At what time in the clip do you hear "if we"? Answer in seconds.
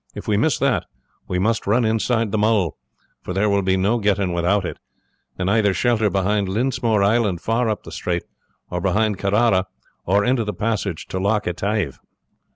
0.15-0.35